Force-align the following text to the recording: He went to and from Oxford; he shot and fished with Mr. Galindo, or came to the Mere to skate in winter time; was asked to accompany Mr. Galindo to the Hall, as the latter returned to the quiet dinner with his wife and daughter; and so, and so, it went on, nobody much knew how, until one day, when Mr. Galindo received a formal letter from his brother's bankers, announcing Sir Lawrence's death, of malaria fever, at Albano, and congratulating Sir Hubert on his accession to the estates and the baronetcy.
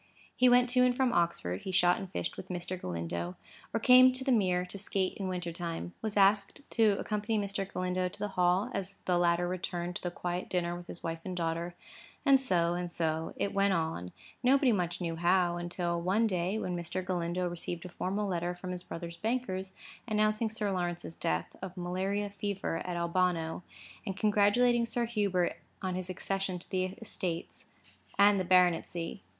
He 0.35 0.49
went 0.49 0.67
to 0.69 0.83
and 0.83 0.97
from 0.97 1.13
Oxford; 1.13 1.61
he 1.61 1.71
shot 1.71 1.99
and 1.99 2.11
fished 2.11 2.35
with 2.35 2.47
Mr. 2.49 2.75
Galindo, 2.75 3.35
or 3.71 3.79
came 3.79 4.11
to 4.13 4.23
the 4.23 4.31
Mere 4.31 4.65
to 4.65 4.79
skate 4.79 5.15
in 5.17 5.27
winter 5.27 5.51
time; 5.51 5.93
was 6.01 6.17
asked 6.17 6.61
to 6.71 6.93
accompany 6.97 7.37
Mr. 7.37 7.71
Galindo 7.71 8.09
to 8.09 8.17
the 8.17 8.29
Hall, 8.29 8.71
as 8.73 8.95
the 9.05 9.19
latter 9.19 9.47
returned 9.47 9.95
to 9.97 10.01
the 10.01 10.09
quiet 10.09 10.49
dinner 10.49 10.75
with 10.75 10.87
his 10.87 11.03
wife 11.03 11.19
and 11.23 11.37
daughter; 11.37 11.75
and 12.25 12.41
so, 12.41 12.73
and 12.73 12.91
so, 12.91 13.33
it 13.35 13.53
went 13.53 13.73
on, 13.73 14.11
nobody 14.41 14.71
much 14.71 15.01
knew 15.01 15.17
how, 15.17 15.57
until 15.57 16.01
one 16.01 16.25
day, 16.25 16.57
when 16.57 16.75
Mr. 16.75 17.05
Galindo 17.05 17.47
received 17.47 17.85
a 17.85 17.89
formal 17.89 18.27
letter 18.27 18.55
from 18.55 18.71
his 18.71 18.81
brother's 18.81 19.17
bankers, 19.17 19.73
announcing 20.07 20.49
Sir 20.49 20.71
Lawrence's 20.71 21.13
death, 21.13 21.55
of 21.61 21.77
malaria 21.77 22.31
fever, 22.31 22.77
at 22.87 22.97
Albano, 22.97 23.61
and 24.03 24.17
congratulating 24.17 24.83
Sir 24.87 25.05
Hubert 25.05 25.57
on 25.83 25.93
his 25.93 26.09
accession 26.09 26.57
to 26.57 26.67
the 26.71 26.85
estates 27.03 27.65
and 28.17 28.39
the 28.39 28.43
baronetcy. 28.43 29.21